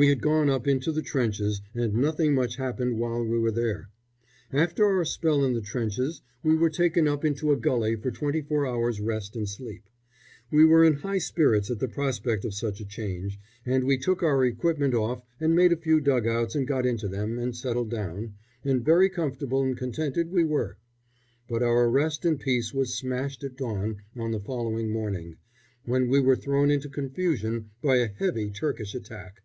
We 0.00 0.10
had 0.10 0.20
gone 0.22 0.48
up 0.48 0.68
into 0.68 0.92
the 0.92 1.02
trenches 1.02 1.60
and 1.74 1.92
nothing 1.94 2.32
much 2.32 2.54
happened 2.54 3.00
while 3.00 3.24
we 3.24 3.36
were 3.36 3.50
there. 3.50 3.88
After 4.52 4.86
our 4.86 5.04
spell 5.04 5.44
in 5.44 5.54
the 5.54 5.60
trenches 5.60 6.22
we 6.40 6.54
were 6.54 6.70
taken 6.70 7.08
up 7.08 7.24
into 7.24 7.50
a 7.50 7.56
gulley 7.56 7.96
for 7.96 8.12
twenty 8.12 8.40
four 8.40 8.64
hours' 8.64 9.00
rest 9.00 9.34
and 9.34 9.48
sleep. 9.48 9.88
We 10.52 10.64
were 10.64 10.84
in 10.84 10.94
high 10.98 11.18
spirits 11.18 11.68
at 11.68 11.80
the 11.80 11.88
prospect 11.88 12.44
of 12.44 12.54
such 12.54 12.78
a 12.80 12.84
change, 12.86 13.40
and 13.66 13.82
we 13.82 13.98
took 13.98 14.22
our 14.22 14.44
equipment 14.44 14.94
off 14.94 15.24
and 15.40 15.56
made 15.56 15.72
a 15.72 15.76
few 15.76 15.98
dug 16.00 16.28
outs 16.28 16.54
and 16.54 16.64
got 16.64 16.86
into 16.86 17.08
them 17.08 17.36
and 17.36 17.56
settled 17.56 17.90
down, 17.90 18.34
and 18.64 18.84
very 18.84 19.08
comfortable 19.10 19.64
and 19.64 19.76
contented 19.76 20.30
we 20.30 20.44
were. 20.44 20.78
But 21.48 21.64
our 21.64 21.90
rest 21.90 22.24
and 22.24 22.38
peace 22.38 22.72
were 22.72 22.84
smashed 22.86 23.42
at 23.42 23.56
dawn 23.56 23.96
on 24.14 24.30
the 24.30 24.38
following 24.38 24.92
morning, 24.92 25.38
when 25.86 26.06
we 26.06 26.20
were 26.20 26.36
thrown 26.36 26.70
into 26.70 26.88
confusion 26.88 27.70
by 27.82 27.96
a 27.96 28.06
heavy 28.14 28.52
Turkish 28.52 28.94
attack. 28.94 29.42